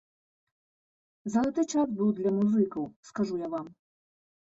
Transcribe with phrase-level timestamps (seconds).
[1.33, 3.67] Залаты час быў для музыкаў, скажу я вам.